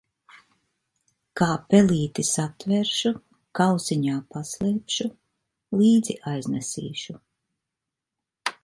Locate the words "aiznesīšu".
6.35-7.21